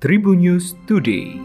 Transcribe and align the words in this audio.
Tribun 0.00 0.40
News 0.40 0.72
Today. 0.88 1.36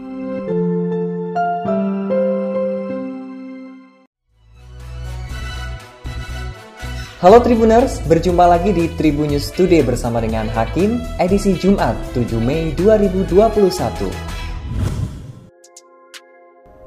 Halo 7.20 7.44
Tribuners, 7.44 8.00
berjumpa 8.08 8.48
lagi 8.48 8.72
di 8.72 8.88
Tribun 8.96 9.28
News 9.28 9.52
Today 9.52 9.84
bersama 9.84 10.24
dengan 10.24 10.48
Hakim, 10.48 11.04
edisi 11.20 11.52
Jumat 11.60 12.00
7 12.16 12.40
Mei 12.40 12.72
2021. 12.72 14.08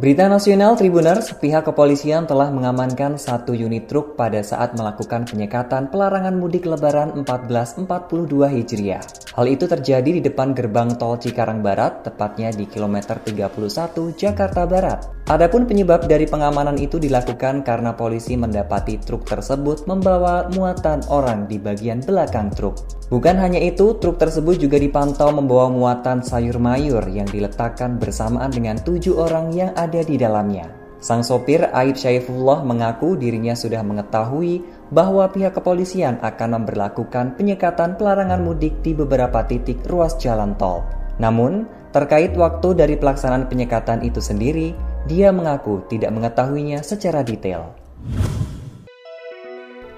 Berita 0.01 0.25
nasional 0.25 0.73
Tribuners, 0.73 1.37
pihak 1.37 1.69
kepolisian 1.69 2.25
telah 2.25 2.49
mengamankan 2.49 3.21
satu 3.21 3.53
unit 3.53 3.85
truk 3.85 4.17
pada 4.17 4.41
saat 4.41 4.73
melakukan 4.73 5.29
penyekatan 5.29 5.93
pelarangan 5.93 6.33
mudik 6.33 6.65
lebaran 6.65 7.13
1442 7.13 8.57
Hijriah. 8.57 9.05
Hal 9.39 9.47
itu 9.47 9.71
terjadi 9.71 10.19
di 10.19 10.19
depan 10.19 10.51
gerbang 10.51 10.99
tol 10.99 11.15
Cikarang 11.15 11.63
Barat, 11.63 12.03
tepatnya 12.03 12.51
di 12.51 12.67
kilometer 12.67 13.23
31 13.23 14.11
Jakarta 14.11 14.67
Barat. 14.67 15.07
Adapun 15.31 15.63
penyebab 15.63 16.11
dari 16.11 16.27
pengamanan 16.27 16.75
itu 16.75 16.99
dilakukan 16.99 17.63
karena 17.63 17.95
polisi 17.95 18.35
mendapati 18.35 18.99
truk 18.99 19.23
tersebut 19.23 19.87
membawa 19.87 20.51
muatan 20.51 21.07
orang 21.07 21.47
di 21.47 21.55
bagian 21.55 22.03
belakang 22.03 22.51
truk. 22.51 22.83
Bukan 23.07 23.39
hanya 23.39 23.63
itu, 23.63 23.95
truk 24.03 24.19
tersebut 24.19 24.59
juga 24.59 24.75
dipantau 24.75 25.31
membawa 25.31 25.71
muatan 25.71 26.19
sayur 26.19 26.59
mayur 26.59 27.07
yang 27.07 27.31
diletakkan 27.31 27.95
bersamaan 27.95 28.51
dengan 28.51 28.75
tujuh 28.83 29.15
orang 29.23 29.55
yang 29.55 29.71
ada 29.79 30.03
di 30.03 30.19
dalamnya. 30.19 30.78
Sang 30.99 31.23
sopir 31.23 31.63
Aib 31.71 31.95
Syaifullah 31.95 32.59
mengaku 32.67 33.15
dirinya 33.15 33.55
sudah 33.55 33.79
mengetahui 33.87 34.59
bahwa 34.91 35.31
pihak 35.31 35.55
kepolisian 35.55 36.19
akan 36.19 36.59
memperlakukan 36.59 37.39
penyekatan 37.39 37.95
pelarangan 37.95 38.43
mudik 38.43 38.83
di 38.83 38.91
beberapa 38.91 39.47
titik 39.47 39.79
ruas 39.87 40.19
jalan 40.19 40.59
tol. 40.59 40.83
Namun, 41.15 41.63
terkait 41.95 42.35
waktu 42.35 42.75
dari 42.75 42.99
pelaksanaan 42.99 43.47
penyekatan 43.47 44.03
itu 44.03 44.19
sendiri, 44.19 44.75
dia 45.07 45.31
mengaku 45.31 45.87
tidak 45.87 46.11
mengetahuinya 46.11 46.83
secara 46.83 47.23
detail. 47.23 47.71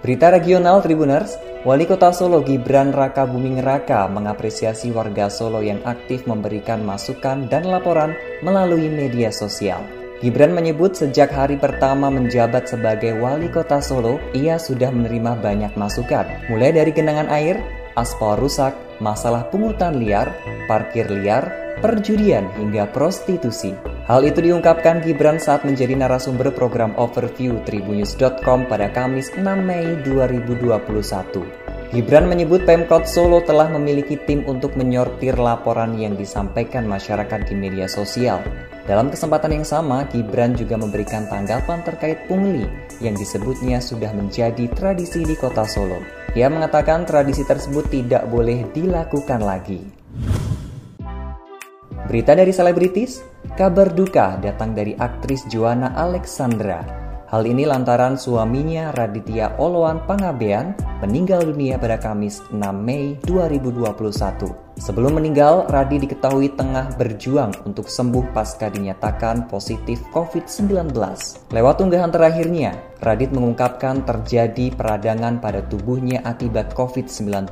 Berita 0.06 0.34
regional 0.34 0.86
Tribuners, 0.86 1.38
Wali 1.66 1.86
Kota 1.86 2.10
Solo 2.14 2.42
Gibran 2.46 2.94
Raka 2.94 3.26
Buming 3.26 3.62
Raka 3.62 4.06
mengapresiasi 4.10 4.94
warga 4.94 5.30
Solo 5.30 5.62
yang 5.66 5.82
aktif 5.86 6.26
memberikan 6.30 6.82
masukan 6.82 7.50
dan 7.50 7.70
laporan 7.70 8.14
melalui 8.42 8.90
media 8.90 9.30
sosial. 9.30 10.01
Gibran 10.22 10.54
menyebut 10.54 10.94
sejak 10.94 11.34
hari 11.34 11.58
pertama 11.58 12.14
menjabat 12.14 12.70
sebagai 12.70 13.18
wali 13.18 13.50
kota 13.50 13.82
Solo, 13.82 14.22
ia 14.38 14.62
sudah 14.62 14.94
menerima 14.94 15.42
banyak 15.42 15.74
masukan, 15.74 16.30
mulai 16.46 16.70
dari 16.70 16.94
genangan 16.94 17.26
air, 17.34 17.58
aspal 17.98 18.38
rusak, 18.38 18.78
masalah 19.02 19.50
pungutan 19.50 19.98
liar, 19.98 20.30
parkir 20.70 21.10
liar, 21.10 21.50
perjudian 21.82 22.46
hingga 22.54 22.86
prostitusi. 22.94 23.74
Hal 24.06 24.22
itu 24.22 24.46
diungkapkan 24.46 25.02
Gibran 25.02 25.42
saat 25.42 25.66
menjadi 25.66 25.98
narasumber 25.98 26.54
program 26.54 26.94
Overview 27.02 27.58
Tribunnews.com 27.66 28.70
pada 28.70 28.94
Kamis 28.94 29.34
6 29.34 29.42
Mei 29.42 30.06
2021. 30.06 31.98
Gibran 31.98 32.30
menyebut 32.30 32.64
Pemkot 32.64 33.10
Solo 33.10 33.42
telah 33.44 33.68
memiliki 33.68 34.16
tim 34.24 34.46
untuk 34.46 34.78
menyortir 34.78 35.36
laporan 35.36 35.98
yang 35.98 36.16
disampaikan 36.16 36.88
masyarakat 36.88 37.50
di 37.50 37.56
media 37.58 37.90
sosial. 37.90 38.40
Dalam 38.92 39.08
kesempatan 39.08 39.56
yang 39.56 39.64
sama, 39.64 40.04
Gibran 40.12 40.52
juga 40.52 40.76
memberikan 40.76 41.24
tanggapan 41.32 41.80
terkait 41.80 42.28
pungli 42.28 42.68
yang 43.00 43.16
disebutnya 43.16 43.80
sudah 43.80 44.12
menjadi 44.12 44.68
tradisi 44.68 45.24
di 45.24 45.32
kota 45.40 45.64
Solo. 45.64 46.04
Ia 46.36 46.52
mengatakan 46.52 47.08
tradisi 47.08 47.48
tersebut 47.48 47.88
tidak 47.88 48.28
boleh 48.28 48.68
dilakukan 48.76 49.48
lagi. 49.48 49.80
Berita 52.04 52.36
dari 52.36 52.52
selebritis, 52.52 53.24
Kabar 53.56 53.96
duka 53.96 54.36
datang 54.44 54.76
dari 54.76 54.92
aktris 55.00 55.48
Joanna 55.48 55.96
Alexandra. 55.96 57.01
Hal 57.32 57.48
ini 57.48 57.64
lantaran 57.64 58.20
suaminya 58.20 58.92
Raditya 58.92 59.56
Oloan 59.56 60.04
Pangabean 60.04 60.76
meninggal 61.00 61.48
dunia 61.48 61.80
pada 61.80 61.96
Kamis 61.96 62.44
6 62.52 62.60
Mei 62.76 63.16
2021. 63.24 64.52
Sebelum 64.76 65.16
meninggal, 65.16 65.64
Radi 65.72 66.04
diketahui 66.04 66.60
tengah 66.60 66.92
berjuang 67.00 67.56
untuk 67.64 67.88
sembuh 67.88 68.36
pasca 68.36 68.68
dinyatakan 68.68 69.48
positif 69.48 70.04
COVID-19. 70.12 70.92
Lewat 71.56 71.80
unggahan 71.80 72.12
terakhirnya, 72.12 72.76
Radit 73.00 73.32
mengungkapkan 73.32 74.04
terjadi 74.04 74.76
peradangan 74.76 75.40
pada 75.40 75.64
tubuhnya 75.64 76.28
akibat 76.28 76.76
COVID-19. 76.76 77.48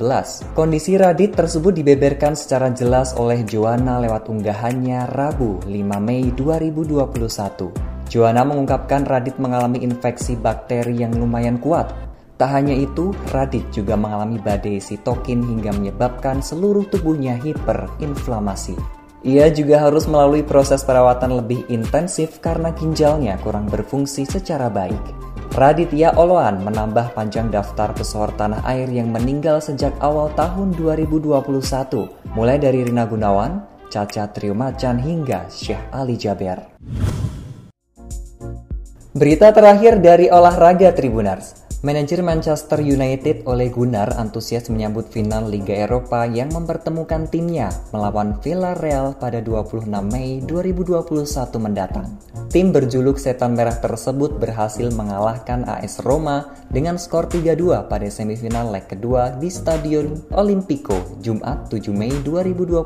Kondisi 0.60 1.00
Radit 1.00 1.40
tersebut 1.40 1.72
dibeberkan 1.72 2.36
secara 2.36 2.68
jelas 2.76 3.16
oleh 3.16 3.48
Joanna 3.48 4.04
lewat 4.04 4.28
unggahannya 4.28 5.08
Rabu 5.08 5.64
5 5.64 5.72
Mei 6.04 6.36
2021. 6.36 7.89
Joanna 8.10 8.42
mengungkapkan 8.42 9.06
Radit 9.06 9.38
mengalami 9.38 9.86
infeksi 9.86 10.34
bakteri 10.34 10.98
yang 10.98 11.14
lumayan 11.14 11.62
kuat 11.62 12.10
Tak 12.40 12.56
hanya 12.56 12.72
itu, 12.72 13.12
Radit 13.36 13.68
juga 13.76 14.00
mengalami 14.00 14.40
badai 14.40 14.80
sitokin 14.80 15.44
hingga 15.44 15.76
menyebabkan 15.76 16.40
seluruh 16.40 16.88
tubuhnya 16.88 17.36
hiperinflamasi. 17.36 18.80
Ia 19.28 19.52
juga 19.52 19.84
harus 19.84 20.08
melalui 20.08 20.48
proses 20.48 20.80
perawatan 20.88 21.44
lebih 21.44 21.68
intensif 21.68 22.40
karena 22.40 22.72
ginjalnya 22.72 23.36
kurang 23.44 23.68
berfungsi 23.68 24.24
secara 24.24 24.72
baik. 24.72 25.04
Raditya 25.52 26.16
Oloan 26.16 26.64
menambah 26.64 27.12
panjang 27.12 27.52
daftar 27.52 27.92
pesohor 27.92 28.32
tanah 28.40 28.64
air 28.64 28.88
yang 28.88 29.12
meninggal 29.12 29.60
sejak 29.60 29.92
awal 30.00 30.32
tahun 30.40 30.72
2021, 30.80 31.52
mulai 32.32 32.56
dari 32.56 32.88
Rina 32.88 33.04
Gunawan, 33.04 33.60
Caca 33.92 34.32
Triumacan 34.32 34.96
hingga 34.96 35.52
Syekh 35.52 35.92
Ali 35.92 36.16
Jaber. 36.16 36.64
Berita 39.10 39.50
terakhir 39.50 40.06
dari 40.06 40.30
olahraga 40.30 40.94
Tribunars. 40.94 41.66
Manajer 41.82 42.22
Manchester 42.22 42.78
United 42.78 43.42
Ole 43.50 43.74
Gunnar 43.74 44.14
antusias 44.14 44.70
menyambut 44.70 45.10
final 45.10 45.50
Liga 45.50 45.74
Eropa 45.74 46.30
yang 46.30 46.54
mempertemukan 46.54 47.26
timnya 47.26 47.74
melawan 47.90 48.38
Villarreal 48.38 49.18
pada 49.18 49.42
26 49.42 49.90
Mei 50.14 50.46
2021 50.46 51.10
mendatang. 51.58 52.06
Tim 52.54 52.70
berjuluk 52.70 53.18
Setan 53.18 53.58
Merah 53.58 53.82
tersebut 53.82 54.38
berhasil 54.38 54.94
mengalahkan 54.94 55.66
AS 55.66 56.06
Roma 56.06 56.54
dengan 56.70 57.02
skor 57.02 57.34
3-2 57.34 57.90
pada 57.90 58.06
semifinal 58.14 58.70
leg 58.70 58.86
kedua 58.86 59.34
di 59.42 59.50
Stadion 59.50 60.22
Olimpico 60.38 61.18
Jumat 61.18 61.66
7 61.74 61.90
Mei 61.98 62.14
2021 62.22 62.86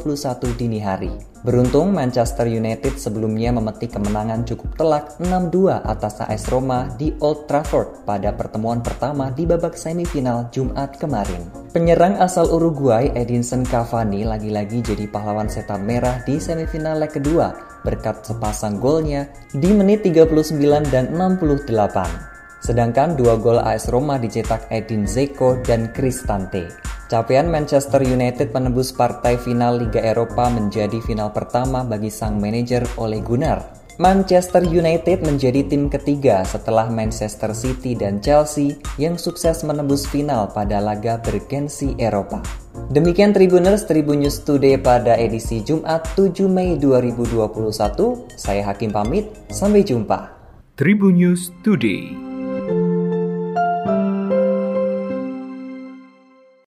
dini 0.56 0.80
hari. 0.80 1.33
Beruntung 1.44 1.92
Manchester 1.92 2.48
United 2.48 2.96
sebelumnya 2.96 3.52
memetik 3.52 3.92
kemenangan 3.92 4.48
cukup 4.48 4.80
telak 4.80 5.20
6-2 5.20 5.76
atas 5.76 6.24
AS 6.24 6.48
Roma 6.48 6.88
di 6.96 7.12
Old 7.20 7.52
Trafford 7.52 8.08
pada 8.08 8.32
pertemuan 8.32 8.80
pertama 8.80 9.28
di 9.28 9.44
babak 9.44 9.76
semifinal 9.76 10.48
Jumat 10.56 10.96
kemarin. 10.96 11.44
Penyerang 11.76 12.16
asal 12.24 12.48
Uruguay 12.48 13.12
Edinson 13.12 13.68
Cavani 13.68 14.24
lagi-lagi 14.24 14.80
jadi 14.80 15.04
pahlawan 15.12 15.52
setan 15.52 15.84
merah 15.84 16.24
di 16.24 16.40
semifinal 16.40 16.96
leg 16.96 17.12
kedua 17.12 17.52
berkat 17.84 18.24
sepasang 18.24 18.80
golnya 18.80 19.28
di 19.52 19.68
menit 19.76 20.08
39 20.08 20.48
dan 20.96 21.12
68. 21.12 22.64
Sedangkan 22.64 23.20
dua 23.20 23.36
gol 23.36 23.60
AS 23.60 23.92
Roma 23.92 24.16
dicetak 24.16 24.72
Edin 24.72 25.04
Zeko 25.04 25.60
dan 25.60 25.92
Cristante. 25.92 26.72
Capaian 27.14 27.46
Manchester 27.46 28.02
United 28.02 28.58
menembus 28.58 28.90
partai 28.90 29.38
final 29.38 29.78
Liga 29.78 30.02
Eropa 30.02 30.50
menjadi 30.50 30.98
final 30.98 31.30
pertama 31.30 31.86
bagi 31.86 32.10
sang 32.10 32.42
manajer 32.42 32.82
Ole 32.98 33.22
Gunnar. 33.22 33.62
Manchester 34.02 34.66
United 34.66 35.22
menjadi 35.22 35.62
tim 35.62 35.94
ketiga 35.94 36.42
setelah 36.42 36.90
Manchester 36.90 37.54
City 37.54 37.94
dan 37.94 38.18
Chelsea 38.18 38.82
yang 38.98 39.22
sukses 39.22 39.62
menembus 39.62 40.10
final 40.10 40.50
pada 40.50 40.82
laga 40.82 41.22
bergensi 41.22 41.94
Eropa. 42.02 42.42
Demikian 42.90 43.30
Tribuners 43.30 43.86
Tribun 43.86 44.26
News 44.26 44.42
Today 44.42 44.82
pada 44.82 45.14
edisi 45.14 45.62
Jumat 45.62 46.10
7 46.18 46.50
Mei 46.50 46.82
2021. 46.82 48.26
Saya 48.34 48.66
Hakim 48.66 48.90
pamit, 48.90 49.30
sampai 49.54 49.86
jumpa. 49.86 50.34
Tribun 50.82 51.22
News 51.22 51.54
Today. 51.62 52.33